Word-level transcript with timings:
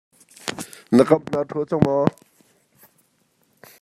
Na 0.95 1.03
kam 1.07 1.21
naa 1.31 1.47
ṭhuah 1.47 1.65
cang 1.69 1.83
maw? 1.85 2.03